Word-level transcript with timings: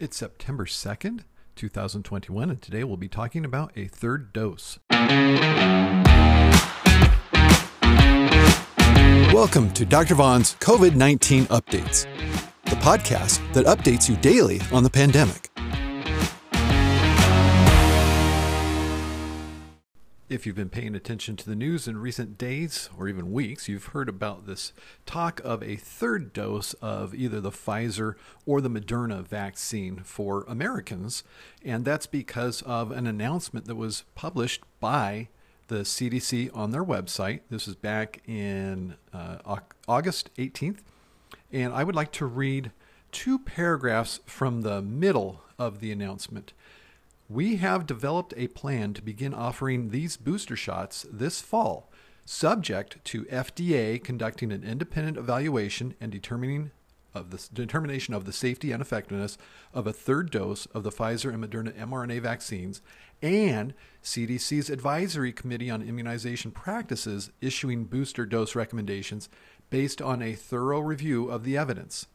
It's 0.00 0.16
September 0.16 0.64
2nd, 0.64 1.24
2021, 1.56 2.50
and 2.50 2.62
today 2.62 2.84
we'll 2.84 2.96
be 2.96 3.08
talking 3.08 3.44
about 3.44 3.72
a 3.74 3.88
third 3.88 4.32
dose. 4.32 4.78
Welcome 9.32 9.72
to 9.72 9.84
Dr. 9.84 10.14
Vaughn's 10.14 10.54
COVID 10.60 10.94
19 10.94 11.46
Updates, 11.46 12.06
the 12.66 12.76
podcast 12.76 13.40
that 13.54 13.66
updates 13.66 14.08
you 14.08 14.14
daily 14.18 14.60
on 14.70 14.84
the 14.84 14.90
pandemic. 14.90 15.50
If 20.28 20.44
you've 20.44 20.56
been 20.56 20.68
paying 20.68 20.94
attention 20.94 21.36
to 21.36 21.48
the 21.48 21.56
news 21.56 21.88
in 21.88 21.96
recent 21.96 22.36
days 22.36 22.90
or 22.98 23.08
even 23.08 23.32
weeks, 23.32 23.66
you've 23.66 23.86
heard 23.86 24.10
about 24.10 24.46
this 24.46 24.74
talk 25.06 25.40
of 25.42 25.62
a 25.62 25.76
third 25.76 26.34
dose 26.34 26.74
of 26.82 27.14
either 27.14 27.40
the 27.40 27.50
Pfizer 27.50 28.14
or 28.44 28.60
the 28.60 28.68
Moderna 28.68 29.26
vaccine 29.26 30.02
for 30.04 30.44
Americans. 30.46 31.24
And 31.64 31.82
that's 31.82 32.06
because 32.06 32.60
of 32.60 32.90
an 32.90 33.06
announcement 33.06 33.64
that 33.68 33.76
was 33.76 34.04
published 34.14 34.64
by 34.80 35.28
the 35.68 35.76
CDC 35.76 36.54
on 36.54 36.72
their 36.72 36.84
website. 36.84 37.40
This 37.48 37.66
is 37.66 37.74
back 37.74 38.20
in 38.26 38.96
uh, 39.14 39.60
August 39.88 40.28
18th. 40.36 40.80
And 41.50 41.72
I 41.72 41.84
would 41.84 41.96
like 41.96 42.12
to 42.12 42.26
read 42.26 42.72
two 43.12 43.38
paragraphs 43.38 44.20
from 44.26 44.60
the 44.60 44.82
middle 44.82 45.40
of 45.58 45.80
the 45.80 45.90
announcement. 45.90 46.52
We 47.30 47.56
have 47.56 47.86
developed 47.86 48.32
a 48.38 48.48
plan 48.48 48.94
to 48.94 49.02
begin 49.02 49.34
offering 49.34 49.90
these 49.90 50.16
booster 50.16 50.56
shots 50.56 51.04
this 51.12 51.42
fall, 51.42 51.92
subject 52.24 53.04
to 53.04 53.24
FDA 53.24 54.02
conducting 54.02 54.50
an 54.50 54.64
independent 54.64 55.18
evaluation 55.18 55.94
and 56.00 56.10
determining 56.10 56.70
of 57.12 57.30
the 57.30 57.46
determination 57.52 58.14
of 58.14 58.24
the 58.24 58.32
safety 58.32 58.72
and 58.72 58.80
effectiveness 58.80 59.36
of 59.74 59.86
a 59.86 59.92
third 59.92 60.30
dose 60.30 60.64
of 60.66 60.84
the 60.84 60.90
Pfizer 60.90 61.32
and 61.32 61.44
Moderna 61.44 61.74
mRNA 61.74 62.22
vaccines 62.22 62.80
and 63.20 63.74
CDC's 64.02 64.70
advisory 64.70 65.32
committee 65.32 65.70
on 65.70 65.82
immunization 65.82 66.50
practices 66.50 67.30
issuing 67.42 67.84
booster 67.84 68.24
dose 68.24 68.54
recommendations 68.54 69.28
based 69.68 70.00
on 70.00 70.22
a 70.22 70.34
thorough 70.34 70.80
review 70.80 71.30
of 71.30 71.44
the 71.44 71.58
evidence. 71.58 72.06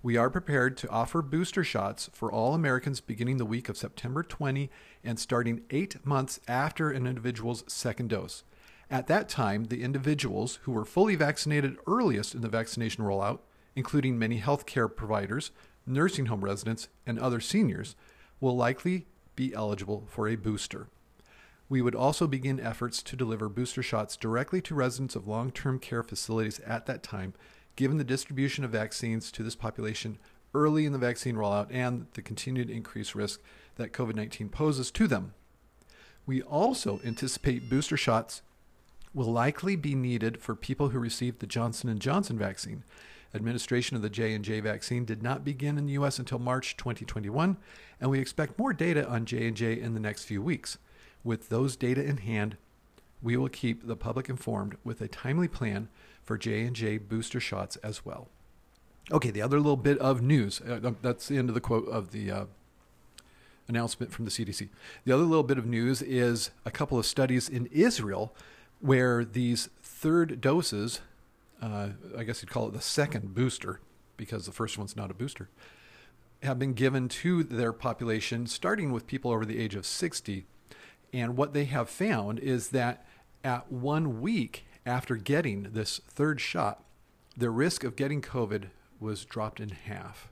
We 0.00 0.16
are 0.16 0.30
prepared 0.30 0.76
to 0.78 0.90
offer 0.90 1.22
booster 1.22 1.64
shots 1.64 2.08
for 2.12 2.30
all 2.30 2.54
Americans 2.54 3.00
beginning 3.00 3.38
the 3.38 3.44
week 3.44 3.68
of 3.68 3.76
September 3.76 4.22
20 4.22 4.70
and 5.02 5.18
starting 5.18 5.62
eight 5.70 6.06
months 6.06 6.38
after 6.46 6.90
an 6.90 7.04
individual's 7.04 7.64
second 7.66 8.10
dose. 8.10 8.44
At 8.88 9.08
that 9.08 9.28
time, 9.28 9.64
the 9.64 9.82
individuals 9.82 10.60
who 10.62 10.72
were 10.72 10.84
fully 10.84 11.16
vaccinated 11.16 11.78
earliest 11.88 12.36
in 12.36 12.42
the 12.42 12.48
vaccination 12.48 13.02
rollout, 13.02 13.40
including 13.74 14.16
many 14.16 14.40
healthcare 14.40 14.94
providers, 14.94 15.50
nursing 15.84 16.26
home 16.26 16.44
residents, 16.44 16.88
and 17.04 17.18
other 17.18 17.40
seniors, 17.40 17.96
will 18.40 18.56
likely 18.56 19.08
be 19.34 19.52
eligible 19.52 20.04
for 20.06 20.28
a 20.28 20.36
booster. 20.36 20.86
We 21.68 21.82
would 21.82 21.96
also 21.96 22.28
begin 22.28 22.60
efforts 22.60 23.02
to 23.02 23.16
deliver 23.16 23.48
booster 23.48 23.82
shots 23.82 24.16
directly 24.16 24.62
to 24.62 24.76
residents 24.76 25.16
of 25.16 25.26
long 25.26 25.50
term 25.50 25.80
care 25.80 26.04
facilities 26.04 26.60
at 26.60 26.86
that 26.86 27.02
time 27.02 27.34
given 27.78 27.96
the 27.96 28.02
distribution 28.02 28.64
of 28.64 28.72
vaccines 28.72 29.30
to 29.30 29.44
this 29.44 29.54
population 29.54 30.18
early 30.52 30.84
in 30.84 30.90
the 30.90 30.98
vaccine 30.98 31.36
rollout 31.36 31.68
and 31.70 32.06
the 32.14 32.20
continued 32.20 32.68
increased 32.68 33.14
risk 33.14 33.40
that 33.76 33.92
COVID 33.92 34.16
19 34.16 34.48
poses 34.48 34.90
to 34.90 35.06
them. 35.06 35.32
We 36.26 36.42
also 36.42 37.00
anticipate 37.04 37.70
booster 37.70 37.96
shots 37.96 38.42
will 39.14 39.30
likely 39.30 39.76
be 39.76 39.94
needed 39.94 40.42
for 40.42 40.56
people 40.56 40.88
who 40.88 40.98
received 40.98 41.38
the 41.38 41.46
Johnson 41.46 41.96
& 41.98 42.00
Johnson 42.00 42.36
vaccine. 42.36 42.82
Administration 43.32 43.94
of 43.94 44.02
the 44.02 44.10
J&J 44.10 44.58
vaccine 44.58 45.04
did 45.04 45.22
not 45.22 45.44
begin 45.44 45.78
in 45.78 45.86
the 45.86 45.92
US 45.92 46.18
until 46.18 46.40
March 46.40 46.76
2021, 46.76 47.56
and 48.00 48.10
we 48.10 48.18
expect 48.18 48.58
more 48.58 48.72
data 48.72 49.08
on 49.08 49.24
J&J 49.24 49.80
in 49.80 49.94
the 49.94 50.00
next 50.00 50.24
few 50.24 50.42
weeks. 50.42 50.78
With 51.22 51.48
those 51.48 51.76
data 51.76 52.02
in 52.02 52.16
hand, 52.16 52.56
we 53.22 53.36
will 53.36 53.48
keep 53.48 53.86
the 53.86 53.96
public 53.96 54.28
informed 54.28 54.76
with 54.82 55.00
a 55.00 55.06
timely 55.06 55.46
plan 55.46 55.88
for 56.28 56.36
J&J 56.36 56.98
booster 56.98 57.40
shots 57.40 57.76
as 57.76 58.04
well. 58.04 58.28
Okay, 59.10 59.30
the 59.30 59.40
other 59.40 59.56
little 59.56 59.78
bit 59.78 59.96
of 59.96 60.20
news, 60.20 60.60
uh, 60.60 60.78
um, 60.84 60.98
that's 61.00 61.26
the 61.26 61.38
end 61.38 61.48
of 61.48 61.54
the 61.54 61.60
quote 61.60 61.88
of 61.88 62.10
the 62.12 62.30
uh, 62.30 62.44
announcement 63.66 64.12
from 64.12 64.26
the 64.26 64.30
CDC. 64.30 64.68
The 65.06 65.12
other 65.12 65.22
little 65.22 65.42
bit 65.42 65.56
of 65.56 65.64
news 65.64 66.02
is 66.02 66.50
a 66.66 66.70
couple 66.70 66.98
of 66.98 67.06
studies 67.06 67.48
in 67.48 67.64
Israel 67.72 68.36
where 68.78 69.24
these 69.24 69.70
third 69.82 70.42
doses, 70.42 71.00
uh, 71.62 71.88
I 72.14 72.24
guess 72.24 72.42
you'd 72.42 72.50
call 72.50 72.68
it 72.68 72.74
the 72.74 72.82
second 72.82 73.34
booster, 73.34 73.80
because 74.18 74.44
the 74.44 74.52
first 74.52 74.76
one's 74.76 74.94
not 74.94 75.10
a 75.10 75.14
booster, 75.14 75.48
have 76.42 76.58
been 76.58 76.74
given 76.74 77.08
to 77.08 77.42
their 77.42 77.72
population, 77.72 78.46
starting 78.46 78.92
with 78.92 79.06
people 79.06 79.30
over 79.30 79.46
the 79.46 79.58
age 79.58 79.74
of 79.74 79.86
60. 79.86 80.44
And 81.10 81.38
what 81.38 81.54
they 81.54 81.64
have 81.64 81.88
found 81.88 82.38
is 82.38 82.68
that 82.68 83.06
at 83.42 83.72
one 83.72 84.20
week 84.20 84.66
after 84.88 85.16
getting 85.16 85.64
this 85.74 86.00
third 86.08 86.40
shot, 86.40 86.82
the 87.36 87.50
risk 87.50 87.84
of 87.84 87.94
getting 87.94 88.22
COVID 88.22 88.70
was 88.98 89.24
dropped 89.24 89.60
in 89.60 89.68
half. 89.68 90.28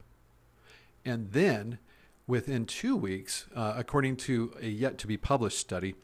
And 1.05 1.31
then 1.33 1.79
within 2.27 2.65
two 2.65 2.97
weeks, 2.97 3.47
uh, 3.55 3.75
according 3.77 4.17
to 4.17 4.55
a 4.61 4.67
yet 4.67 4.99
to 4.99 5.07
be 5.07 5.17
published 5.17 5.59
study, 5.59 5.95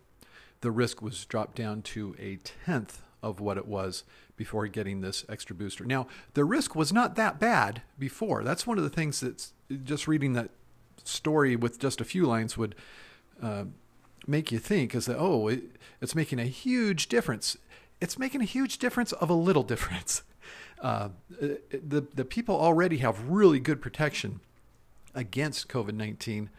the 0.60 0.70
risk 0.70 1.02
was 1.02 1.24
dropped 1.24 1.56
down 1.56 1.82
to 1.82 2.14
a 2.18 2.36
tenth 2.36 3.02
of 3.22 3.40
what 3.40 3.56
it 3.56 3.66
was 3.66 4.04
before 4.36 4.66
getting 4.69 5.00
this 5.00 5.24
extra 5.28 5.56
booster. 5.56 5.84
Now, 5.84 6.06
the 6.34 6.44
risk 6.44 6.76
was 6.76 6.92
not 6.92 7.16
that 7.16 7.40
bad 7.40 7.82
before. 7.98 8.44
That's 8.44 8.66
one 8.66 8.76
of 8.76 8.84
the 8.84 8.90
things 8.90 9.20
that's 9.20 9.54
just 9.82 10.06
reading 10.06 10.34
that 10.34 10.50
story 11.04 11.56
with 11.56 11.80
just 11.80 12.00
a 12.00 12.04
few 12.04 12.26
lines 12.26 12.56
would 12.58 12.74
uh, 13.42 13.64
make 14.26 14.52
you 14.52 14.58
think 14.58 14.94
is 14.94 15.06
that, 15.06 15.16
oh, 15.19 15.48
it, 15.48 15.62
it's 16.00 16.14
making 16.14 16.38
a 16.38 16.44
huge 16.44 17.08
difference 17.08 17.56
it's 18.02 18.18
making 18.18 18.42
a 18.42 18.44
huge 18.44 18.78
difference 18.78 19.12
of 19.12 19.30
a 19.30 19.34
little 19.34 19.62
difference. 19.62 20.22
Uh, 20.82 21.10
the, 21.38 22.04
the 22.12 22.24
people 22.24 22.56
already 22.56 22.96
have 22.96 23.28
really 23.28 23.60
good 23.60 23.80
protection 23.80 24.40
against 25.14 25.68
COVID 25.68 25.94
19, 25.94 26.50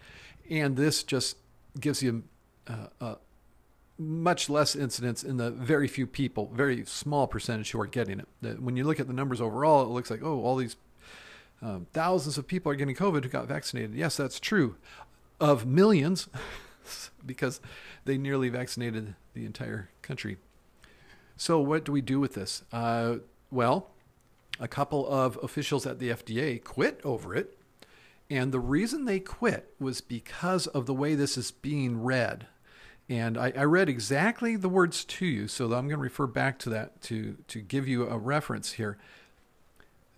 and 0.49 0.77
this 0.77 1.03
just 1.03 1.35
gives 1.77 2.01
you 2.01 2.23
uh, 2.65 2.87
uh, 3.01 3.15
much 3.97 4.49
less 4.49 4.77
incidence 4.77 5.25
in 5.25 5.35
the 5.35 5.51
very 5.51 5.89
few 5.89 6.07
people, 6.07 6.49
very 6.53 6.85
small 6.85 7.27
percentage 7.27 7.71
who 7.71 7.81
are 7.81 7.85
getting 7.85 8.21
it. 8.21 8.61
When 8.61 8.77
you 8.77 8.85
look 8.85 9.01
at 9.01 9.07
the 9.07 9.13
numbers 9.13 9.41
overall, 9.41 9.83
it 9.83 9.89
looks 9.89 10.09
like, 10.09 10.23
oh, 10.23 10.41
all 10.41 10.55
these 10.55 10.77
um, 11.61 11.87
thousands 11.91 12.37
of 12.37 12.47
people 12.47 12.71
are 12.71 12.75
getting 12.75 12.95
COVID 12.95 13.25
who 13.25 13.29
got 13.29 13.49
vaccinated. 13.49 13.93
Yes, 13.93 14.15
that's 14.15 14.39
true. 14.39 14.77
Of 15.41 15.65
millions, 15.65 16.29
because 17.25 17.59
they 18.05 18.17
nearly 18.17 18.47
vaccinated 18.47 19.15
the 19.33 19.45
entire 19.45 19.89
country. 20.01 20.37
So, 21.43 21.59
what 21.59 21.83
do 21.83 21.91
we 21.91 21.99
do 21.99 22.21
with 22.21 22.35
this? 22.35 22.63
Uh, 22.71 23.15
well, 23.51 23.89
a 24.61 24.67
couple 24.69 25.05
of 25.05 25.37
officials 25.43 25.85
at 25.85 25.99
the 25.99 26.07
FDA 26.07 26.63
quit 26.63 27.01
over 27.03 27.35
it. 27.35 27.57
And 28.29 28.53
the 28.53 28.61
reason 28.61 29.03
they 29.03 29.19
quit 29.19 29.73
was 29.77 29.99
because 29.99 30.67
of 30.67 30.85
the 30.85 30.93
way 30.93 31.15
this 31.15 31.37
is 31.37 31.51
being 31.51 32.01
read. 32.01 32.47
And 33.09 33.37
I, 33.37 33.51
I 33.57 33.65
read 33.65 33.89
exactly 33.89 34.55
the 34.55 34.69
words 34.69 35.03
to 35.03 35.25
you, 35.25 35.49
so 35.49 35.65
I'm 35.65 35.89
going 35.89 35.89
to 35.89 35.97
refer 35.97 36.27
back 36.27 36.59
to 36.59 36.69
that 36.69 37.01
to, 37.01 37.35
to 37.49 37.59
give 37.59 37.89
you 37.89 38.07
a 38.07 38.17
reference 38.17 38.71
here. 38.71 38.97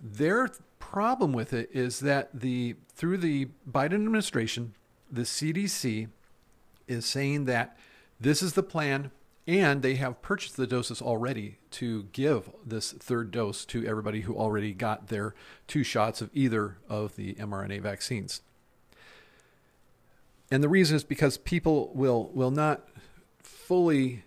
Their 0.00 0.50
problem 0.78 1.32
with 1.32 1.52
it 1.52 1.68
is 1.72 1.98
that 1.98 2.38
the 2.38 2.76
through 2.94 3.18
the 3.18 3.48
Biden 3.68 3.94
administration, 3.94 4.74
the 5.10 5.22
CDC 5.22 6.06
is 6.86 7.04
saying 7.04 7.46
that 7.46 7.76
this 8.20 8.44
is 8.44 8.52
the 8.52 8.62
plan, 8.62 9.10
and 9.46 9.82
they 9.82 9.94
have 9.94 10.22
purchased 10.22 10.56
the 10.56 10.66
doses 10.66 11.00
already 11.00 11.58
to 11.70 12.04
give 12.12 12.50
this 12.64 12.92
third 12.92 13.30
dose 13.30 13.64
to 13.66 13.86
everybody 13.86 14.22
who 14.22 14.36
already 14.36 14.72
got 14.72 15.06
their 15.06 15.34
two 15.68 15.84
shots 15.84 16.20
of 16.20 16.30
either 16.32 16.78
of 16.88 17.16
the 17.16 17.34
mRNA 17.34 17.80
vaccines. 17.80 18.42
And 20.50 20.62
the 20.62 20.68
reason 20.68 20.96
is 20.96 21.04
because 21.04 21.38
people 21.38 21.90
will 21.94 22.30
will 22.32 22.50
not 22.50 22.88
fully 23.40 24.24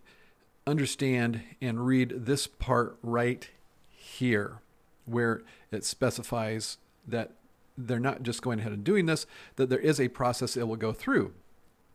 understand 0.68 1.42
and 1.62 1.86
read 1.86 2.26
this 2.26 2.48
part 2.48 2.98
right 3.02 3.50
here 3.90 4.62
where 5.06 5.42
it 5.72 5.84
specifies 5.84 6.78
that 7.08 7.32
they're 7.78 8.00
not 8.00 8.24
just 8.24 8.42
going 8.42 8.60
ahead 8.60 8.74
and 8.74 8.84
doing 8.84 9.06
this, 9.06 9.26
that 9.56 9.70
there 9.70 9.80
is 9.80 10.00
a 10.00 10.10
process 10.10 10.58
it 10.58 10.68
will 10.68 10.76
go 10.76 10.92
through. 10.92 11.34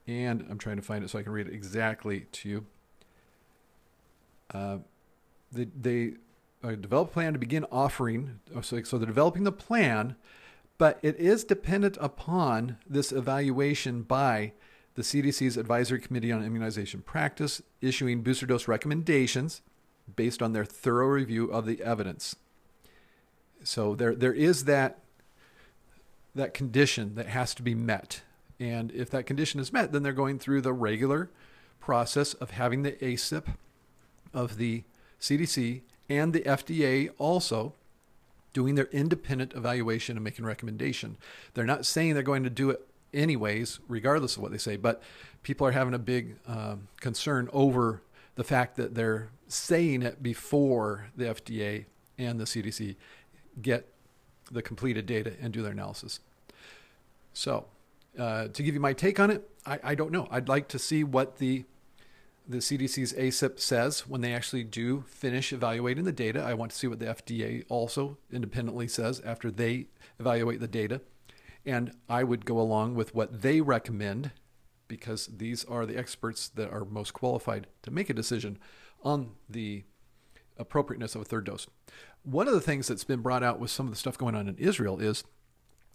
And 0.06 0.46
I'm 0.50 0.58
trying 0.58 0.76
to 0.76 0.82
find 0.82 1.04
it 1.04 1.10
so 1.10 1.18
I 1.18 1.22
can 1.22 1.32
read 1.32 1.46
it 1.46 1.54
exactly 1.54 2.26
to 2.32 2.48
you. 2.48 2.66
Uh, 4.52 4.78
they, 5.52 5.66
they 5.80 6.12
uh, 6.62 6.74
develop 6.74 7.10
a 7.10 7.12
plan 7.12 7.32
to 7.32 7.38
begin 7.38 7.64
offering. 7.70 8.40
Oh, 8.54 8.60
so, 8.60 8.82
so 8.82 8.98
they're 8.98 9.06
developing 9.06 9.44
the 9.44 9.52
plan, 9.52 10.16
but 10.78 10.98
it 11.02 11.16
is 11.16 11.44
dependent 11.44 11.96
upon 12.00 12.78
this 12.88 13.12
evaluation 13.12 14.02
by 14.02 14.52
the 14.94 15.02
CDC's 15.02 15.56
Advisory 15.56 16.00
Committee 16.00 16.32
on 16.32 16.44
Immunization 16.44 17.02
Practice, 17.02 17.62
issuing 17.80 18.22
booster 18.22 18.46
dose 18.46 18.68
recommendations 18.68 19.60
based 20.16 20.42
on 20.42 20.52
their 20.52 20.64
thorough 20.64 21.08
review 21.08 21.50
of 21.50 21.66
the 21.66 21.82
evidence. 21.82 22.36
So 23.62 23.94
there, 23.94 24.14
there 24.14 24.32
is 24.32 24.64
that 24.64 24.98
that 26.34 26.52
condition 26.52 27.14
that 27.14 27.28
has 27.28 27.54
to 27.54 27.62
be 27.62 27.74
met. 27.74 28.22
And 28.58 28.90
if 28.92 29.10
that 29.10 29.26
condition 29.26 29.60
is 29.60 29.72
met, 29.72 29.92
then 29.92 30.02
they're 30.02 30.12
going 30.12 30.38
through 30.38 30.62
the 30.62 30.72
regular 30.72 31.30
process 31.80 32.34
of 32.34 32.50
having 32.50 32.82
the 32.82 32.92
ACIP 32.92 33.54
of 34.34 34.56
the 34.58 34.82
CDC 35.20 35.80
and 36.08 36.32
the 36.32 36.40
FDA 36.40 37.10
also 37.18 37.72
doing 38.52 38.74
their 38.74 38.86
independent 38.86 39.52
evaluation 39.54 40.16
and 40.16 40.24
making 40.24 40.44
recommendation. 40.44 41.16
They're 41.54 41.64
not 41.64 41.86
saying 41.86 42.14
they're 42.14 42.22
going 42.22 42.44
to 42.44 42.50
do 42.50 42.70
it 42.70 42.86
anyways, 43.12 43.80
regardless 43.88 44.36
of 44.36 44.42
what 44.42 44.52
they 44.52 44.58
say, 44.58 44.76
but 44.76 45.02
people 45.42 45.66
are 45.66 45.72
having 45.72 45.94
a 45.94 45.98
big 45.98 46.36
um, 46.46 46.88
concern 47.00 47.48
over 47.52 48.02
the 48.34 48.44
fact 48.44 48.76
that 48.76 48.94
they're 48.94 49.28
saying 49.48 50.02
it 50.02 50.22
before 50.22 51.06
the 51.16 51.26
FDA 51.26 51.84
and 52.18 52.40
the 52.40 52.44
CDC 52.44 52.96
get 53.62 53.86
the 54.50 54.62
completed 54.62 55.06
data 55.06 55.32
and 55.40 55.52
do 55.52 55.62
their 55.62 55.72
analysis. 55.72 56.20
So, 57.32 57.66
uh, 58.18 58.48
to 58.48 58.62
give 58.62 58.74
you 58.74 58.80
my 58.80 58.92
take 58.92 59.18
on 59.18 59.30
it, 59.30 59.48
I, 59.66 59.78
I 59.82 59.94
don't 59.94 60.12
know. 60.12 60.28
I'd 60.30 60.48
like 60.48 60.68
to 60.68 60.78
see 60.78 61.02
what 61.02 61.38
the 61.38 61.64
the 62.46 62.58
CDC's 62.58 63.12
ACIP 63.14 63.58
says 63.58 64.06
when 64.06 64.20
they 64.20 64.32
actually 64.32 64.64
do 64.64 65.04
finish 65.08 65.52
evaluating 65.52 66.04
the 66.04 66.12
data. 66.12 66.42
I 66.42 66.54
want 66.54 66.72
to 66.72 66.76
see 66.76 66.86
what 66.86 66.98
the 66.98 67.06
FDA 67.06 67.64
also 67.68 68.18
independently 68.30 68.86
says 68.88 69.20
after 69.24 69.50
they 69.50 69.86
evaluate 70.20 70.60
the 70.60 70.68
data. 70.68 71.00
And 71.64 71.92
I 72.08 72.24
would 72.24 72.44
go 72.44 72.60
along 72.60 72.94
with 72.94 73.14
what 73.14 73.40
they 73.40 73.62
recommend 73.62 74.32
because 74.88 75.26
these 75.26 75.64
are 75.64 75.86
the 75.86 75.96
experts 75.96 76.48
that 76.48 76.70
are 76.70 76.84
most 76.84 77.14
qualified 77.14 77.66
to 77.82 77.90
make 77.90 78.10
a 78.10 78.14
decision 78.14 78.58
on 79.02 79.32
the 79.48 79.84
appropriateness 80.58 81.14
of 81.14 81.22
a 81.22 81.24
third 81.24 81.46
dose. 81.46 81.66
One 82.22 82.46
of 82.46 82.54
the 82.54 82.60
things 82.60 82.86
that's 82.86 83.04
been 83.04 83.22
brought 83.22 83.42
out 83.42 83.58
with 83.58 83.70
some 83.70 83.86
of 83.86 83.92
the 83.92 83.98
stuff 83.98 84.18
going 84.18 84.34
on 84.34 84.48
in 84.48 84.56
Israel 84.58 85.00
is 85.00 85.24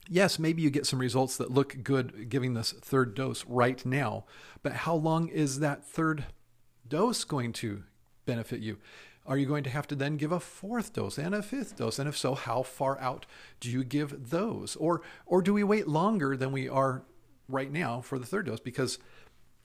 yes, 0.07 0.39
maybe 0.39 0.63
you 0.63 0.71
get 0.71 0.87
some 0.87 0.99
results 0.99 1.37
that 1.37 1.51
look 1.51 1.83
good 1.83 2.29
giving 2.29 2.55
this 2.55 2.71
third 2.71 3.13
dose 3.13 3.45
right 3.45 3.85
now, 3.85 4.25
but 4.63 4.73
how 4.73 4.95
long 4.95 5.27
is 5.27 5.59
that 5.59 5.85
third 5.85 6.25
dose 6.89 7.23
going 7.23 7.53
to 7.53 7.83
benefit 8.25 8.59
you? 8.59 8.77
Are 9.25 9.37
you 9.37 9.45
going 9.45 9.63
to 9.63 9.69
have 9.69 9.87
to 9.87 9.95
then 9.95 10.17
give 10.17 10.31
a 10.31 10.39
fourth 10.39 10.93
dose 10.93 11.19
and 11.19 11.35
a 11.35 11.43
fifth 11.43 11.77
dose? 11.77 11.99
And 11.99 12.09
if 12.09 12.17
so, 12.17 12.33
how 12.33 12.63
far 12.63 12.99
out 12.99 13.27
do 13.59 13.69
you 13.69 13.83
give 13.83 14.31
those? 14.31 14.75
Or 14.75 15.01
or 15.25 15.41
do 15.41 15.53
we 15.53 15.63
wait 15.63 15.87
longer 15.87 16.35
than 16.35 16.51
we 16.51 16.67
are 16.67 17.03
right 17.47 17.71
now 17.71 18.01
for 18.01 18.17
the 18.17 18.25
third 18.25 18.47
dose? 18.47 18.59
Because 18.59 18.97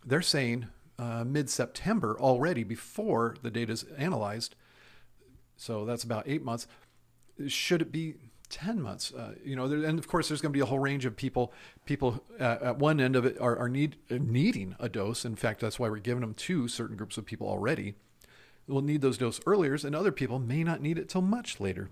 they're 0.05 0.23
saying 0.23 0.67
uh, 0.99 1.25
mid-September 1.25 2.17
already 2.21 2.62
before 2.62 3.37
the 3.43 3.50
data 3.50 3.73
is 3.73 3.85
analyzed. 3.97 4.55
So 5.56 5.85
that's 5.85 6.05
about 6.05 6.25
eight 6.27 6.44
months. 6.44 6.67
Should 7.47 7.81
it 7.81 7.91
be 7.91 8.17
10 8.50 8.81
months 8.81 9.12
uh, 9.12 9.35
you 9.44 9.56
know 9.56 9.67
there, 9.67 9.85
and 9.88 9.99
of 9.99 10.06
course 10.06 10.29
there's 10.29 10.41
going 10.41 10.52
to 10.52 10.56
be 10.56 10.61
a 10.61 10.67
whole 10.67 10.79
range 10.79 11.05
of 11.05 11.17
people 11.17 11.52
people 11.85 12.23
uh, 12.38 12.58
at 12.62 12.79
one 12.79 13.00
end 13.00 13.17
of 13.17 13.25
it 13.25 13.41
are, 13.41 13.56
are 13.56 13.69
need, 13.69 13.96
uh, 14.11 14.17
needing 14.20 14.76
a 14.79 14.88
dose. 14.88 15.25
In 15.25 15.37
fact 15.37 15.61
that's 15.61 15.79
why 15.79 15.88
we're 15.88 15.99
giving 15.99 16.20
them 16.20 16.35
to 16.35 16.69
certain 16.69 16.96
groups 16.96 17.17
of 17.19 17.26
people 17.26 17.49
already. 17.49 17.94
Will 18.67 18.82
need 18.82 19.02
those 19.02 19.19
doses 19.19 19.43
earlier 19.46 19.76
and 19.85 19.94
other 19.94 20.12
people 20.12 20.38
may 20.38 20.64
not 20.64 20.81
need 20.81 20.99
it 20.99 21.08
till 21.08 21.23
much 21.23 21.61
later. 21.61 21.91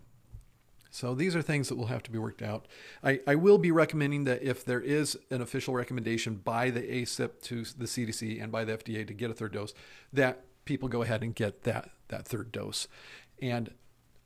So 0.90 1.14
these 1.14 1.34
are 1.34 1.42
things 1.42 1.68
that 1.68 1.76
will 1.76 1.86
have 1.86 2.02
to 2.02 2.10
be 2.10 2.18
worked 2.18 2.42
out. 2.42 2.68
I, 3.02 3.20
I 3.26 3.34
will 3.34 3.56
be 3.56 3.70
recommending 3.70 4.24
that 4.24 4.42
if 4.42 4.62
there 4.62 4.80
is 4.80 5.18
an 5.30 5.40
official 5.40 5.72
recommendation 5.72 6.34
by 6.36 6.68
the 6.68 6.82
acip 6.82 7.40
to 7.42 7.64
the 7.64 7.86
cdc 7.86 8.42
and 8.42 8.52
by 8.52 8.64
the 8.64 8.76
fda 8.76 9.06
to 9.06 9.14
get 9.14 9.30
a 9.30 9.34
third 9.34 9.52
dose 9.52 9.72
that 10.12 10.44
people 10.64 10.88
go 10.88 11.02
ahead 11.02 11.22
and 11.22 11.34
get 11.34 11.62
that 11.62 11.90
that 12.08 12.26
third 12.26 12.52
dose. 12.52 12.88
And 13.40 13.72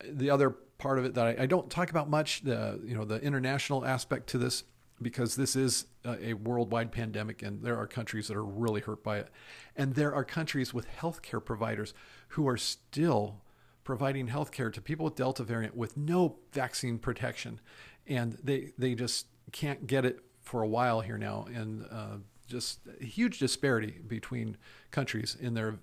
the 0.05 0.29
other 0.29 0.57
part 0.79 0.99
of 0.99 1.05
it 1.05 1.15
that 1.15 1.27
I, 1.27 1.43
I, 1.43 1.47
don't 1.47 1.71
talk 1.71 1.91
about 1.91 2.11
much, 2.11 2.43
the 2.43 2.81
you 2.85 2.95
know 2.95 3.05
the 3.05 3.21
international 3.21 3.85
aspect 3.85 4.29
to 4.29 4.39
this, 4.39 4.65
because 5.01 5.37
this 5.37 5.57
is 5.57 5.87
a, 6.05 6.35
worldwide 6.35 6.93
pandemic, 6.93 7.43
and 7.43 7.63
there 7.63 7.77
are 7.77 7.87
countries 7.87 8.29
that 8.29 8.37
are 8.37 8.45
really 8.45 8.81
hurt 8.81 9.03
by 9.03 9.19
it, 9.19 9.29
and 9.75 9.95
there 9.95 10.15
are 10.15 10.25
countries 10.25 10.73
with 10.73 10.87
healthcare 10.89 11.45
providers 11.45 11.95
who 12.29 12.47
are 12.49 12.57
still 12.57 13.43
providing 13.85 14.29
healthcare 14.29 14.73
to 14.73 14.81
people 14.81 15.05
with 15.05 15.15
Delta 15.15 15.45
variant 15.45 15.77
with 15.77 15.97
no 15.97 16.39
vaccine 16.53 16.99
protection, 16.99 17.61
and 18.07 18.39
they 18.43 18.73
they 18.79 18.95
just 18.95 19.27
can't 19.53 19.87
get 19.87 20.05
it 20.05 20.21
for 20.43 20.63
a 20.63 20.69
while 20.69 21.01
here 21.01 21.19
now, 21.19 21.47
and 21.53 21.87
uh, 21.91 22.17
just 22.47 22.81
a 23.01 23.05
huge 23.05 23.39
disparity 23.39 24.01
between 24.07 24.57
countries 24.91 25.37
in 25.39 25.55
their 25.55 25.79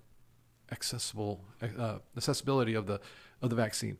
accessible 0.72 1.44
uh, 1.78 1.98
accessibility 2.16 2.74
of 2.74 2.86
the 2.86 3.00
of 3.42 3.50
the 3.50 3.56
vaccine 3.56 3.98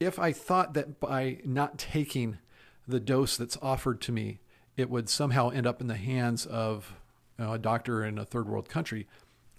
if 0.00 0.18
I 0.18 0.32
thought 0.32 0.74
that 0.74 0.98
by 0.98 1.38
not 1.44 1.78
taking 1.78 2.38
the 2.88 2.98
dose 2.98 3.36
that's 3.36 3.58
offered 3.60 4.00
to 4.02 4.12
me, 4.12 4.40
it 4.76 4.88
would 4.88 5.08
somehow 5.08 5.50
end 5.50 5.66
up 5.66 5.80
in 5.80 5.86
the 5.86 5.96
hands 5.96 6.46
of 6.46 6.94
you 7.38 7.44
know, 7.44 7.52
a 7.52 7.58
doctor 7.58 8.02
in 8.02 8.18
a 8.18 8.24
third 8.24 8.48
world 8.48 8.68
country, 8.68 9.06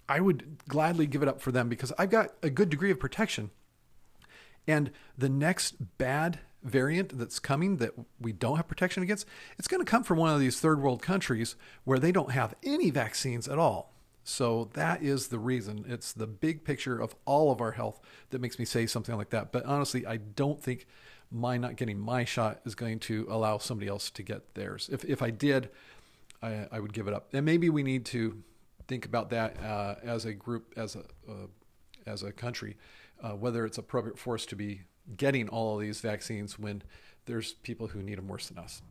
I 0.09 0.19
would 0.19 0.57
gladly 0.67 1.05
give 1.05 1.21
it 1.21 1.27
up 1.27 1.39
for 1.39 1.51
them 1.51 1.69
because 1.69 1.93
I've 1.97 2.09
got 2.09 2.33
a 2.41 2.49
good 2.49 2.69
degree 2.69 2.91
of 2.91 2.99
protection. 2.99 3.51
And 4.67 4.91
the 5.17 5.29
next 5.29 5.97
bad 5.97 6.39
variant 6.63 7.17
that's 7.17 7.39
coming 7.39 7.77
that 7.77 7.93
we 8.19 8.33
don't 8.33 8.57
have 8.57 8.67
protection 8.67 9.03
against, 9.03 9.27
it's 9.57 9.67
going 9.67 9.83
to 9.83 9.89
come 9.89 10.03
from 10.03 10.17
one 10.17 10.33
of 10.33 10.39
these 10.39 10.59
third 10.59 10.81
world 10.81 11.01
countries 11.01 11.55
where 11.83 11.99
they 11.99 12.11
don't 12.11 12.31
have 12.31 12.55
any 12.63 12.89
vaccines 12.89 13.47
at 13.47 13.57
all. 13.57 13.90
So 14.23 14.69
that 14.73 15.01
is 15.01 15.27
the 15.27 15.39
reason. 15.39 15.85
It's 15.87 16.13
the 16.13 16.27
big 16.27 16.63
picture 16.63 16.99
of 16.99 17.15
all 17.25 17.51
of 17.51 17.59
our 17.61 17.71
health 17.71 17.99
that 18.29 18.41
makes 18.41 18.59
me 18.59 18.65
say 18.65 18.85
something 18.85 19.15
like 19.15 19.29
that. 19.31 19.51
But 19.51 19.65
honestly, 19.65 20.05
I 20.05 20.17
don't 20.17 20.61
think 20.61 20.85
my 21.31 21.57
not 21.57 21.75
getting 21.75 21.99
my 21.99 22.23
shot 22.25 22.59
is 22.65 22.75
going 22.75 22.99
to 22.99 23.25
allow 23.29 23.57
somebody 23.57 23.89
else 23.89 24.09
to 24.11 24.23
get 24.23 24.53
theirs. 24.53 24.89
If, 24.91 25.05
if 25.05 25.21
I 25.21 25.29
did, 25.31 25.69
I, 26.41 26.67
I 26.71 26.79
would 26.79 26.93
give 26.93 27.07
it 27.07 27.13
up. 27.13 27.29
And 27.33 27.45
maybe 27.45 27.69
we 27.69 27.83
need 27.83 28.05
to 28.07 28.43
think 28.87 29.05
about 29.05 29.29
that 29.29 29.61
uh, 29.63 29.95
as 30.03 30.25
a 30.25 30.33
group, 30.33 30.73
as 30.75 30.95
a 30.95 31.03
uh, 31.29 31.47
as 32.05 32.23
a 32.23 32.31
country, 32.31 32.77
uh, 33.21 33.31
whether 33.31 33.65
it's 33.65 33.77
appropriate 33.77 34.17
for 34.17 34.33
us 34.33 34.45
to 34.47 34.55
be 34.55 34.81
getting 35.15 35.47
all 35.49 35.75
of 35.75 35.81
these 35.81 36.01
vaccines 36.01 36.57
when 36.57 36.81
there's 37.25 37.53
people 37.53 37.87
who 37.87 38.01
need 38.01 38.17
them 38.17 38.27
worse 38.27 38.49
than 38.49 38.57
us. 38.57 38.81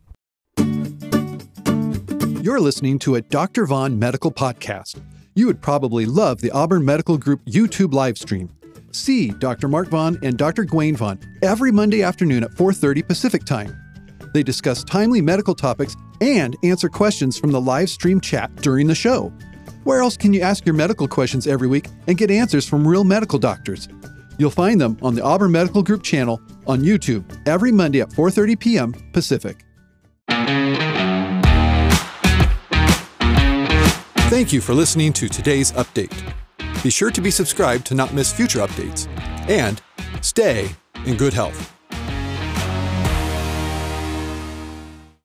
You're 2.41 2.59
listening 2.59 2.99
to 2.99 3.15
a 3.15 3.21
Dr. 3.21 3.65
Vaughn 3.65 3.99
medical 3.99 4.31
podcast 4.31 4.99
you 5.33 5.47
would 5.47 5.61
probably 5.61 6.05
love 6.05 6.41
the 6.41 6.51
Auburn 6.51 6.83
Medical 6.83 7.17
Group 7.17 7.43
YouTube 7.45 7.93
live 7.93 8.17
stream. 8.17 8.49
See 8.91 9.29
Dr. 9.29 9.67
Mark 9.67 9.87
Vaughn 9.87 10.19
and 10.23 10.37
Dr. 10.37 10.65
Gwen 10.65 10.95
Vaughn 10.95 11.19
every 11.41 11.71
Monday 11.71 12.03
afternoon 12.03 12.43
at 12.43 12.51
4:30 12.51 13.07
Pacific 13.07 13.45
Time. 13.45 13.75
They 14.33 14.43
discuss 14.43 14.83
timely 14.83 15.21
medical 15.21 15.55
topics 15.55 15.95
and 16.21 16.55
answer 16.63 16.89
questions 16.89 17.37
from 17.37 17.51
the 17.51 17.61
live 17.61 17.89
stream 17.89 18.21
chat 18.21 18.55
during 18.57 18.87
the 18.87 18.95
show. 18.95 19.33
Where 19.83 20.01
else 20.01 20.15
can 20.15 20.33
you 20.33 20.41
ask 20.41 20.65
your 20.65 20.75
medical 20.75 21.07
questions 21.07 21.47
every 21.47 21.67
week 21.67 21.87
and 22.07 22.17
get 22.17 22.29
answers 22.29 22.67
from 22.67 22.87
real 22.87 23.03
medical 23.03 23.39
doctors? 23.39 23.87
You'll 24.37 24.51
find 24.51 24.79
them 24.79 24.97
on 25.01 25.15
the 25.15 25.23
Auburn 25.23 25.51
Medical 25.51 25.83
Group 25.83 26.03
channel 26.03 26.41
on 26.67 26.81
YouTube 26.81 27.23
every 27.47 27.71
Monday 27.71 28.01
at 28.01 28.09
4:30 28.09 28.59
p.m. 28.59 28.93
Pacific. 29.13 29.65
Thank 34.31 34.53
you 34.53 34.61
for 34.61 34.73
listening 34.73 35.11
to 35.11 35.27
today's 35.27 35.73
update. 35.73 36.15
Be 36.83 36.89
sure 36.89 37.11
to 37.11 37.19
be 37.19 37.31
subscribed 37.31 37.85
to 37.87 37.95
not 37.95 38.13
miss 38.13 38.31
future 38.31 38.59
updates. 38.59 39.09
And 39.49 39.81
stay 40.21 40.69
in 41.05 41.17
good 41.17 41.33
health. 41.33 41.80